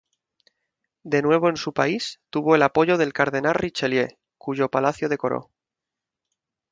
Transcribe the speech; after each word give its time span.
De 1.03 1.21
nuevo 1.21 1.47
en 1.47 1.57
su 1.57 1.73
país, 1.75 2.21
tuvo 2.31 2.55
el 2.55 2.63
apoyo 2.63 2.97
del 2.97 3.13
cardenal 3.13 3.53
Richelieu, 3.53 4.07
cuyo 4.39 4.67
palacio 4.71 5.07
decoró. 5.09 5.51